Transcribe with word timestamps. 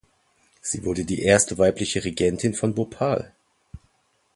Sie 0.61 0.83
wurde 0.83 1.05
die 1.05 1.21
erste 1.21 1.59
weibliche 1.59 2.03
Regentin 2.03 2.55
von 2.55 2.73
Bhopal. 2.73 3.35